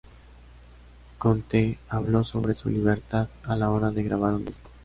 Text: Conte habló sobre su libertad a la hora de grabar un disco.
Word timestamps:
Conte 1.19 1.77
habló 1.87 2.23
sobre 2.23 2.55
su 2.55 2.71
libertad 2.71 3.27
a 3.43 3.55
la 3.55 3.69
hora 3.69 3.91
de 3.91 4.01
grabar 4.01 4.33
un 4.33 4.45
disco. 4.45 4.67